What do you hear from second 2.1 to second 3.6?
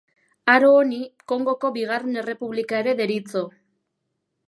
Errepublika ere deritzo.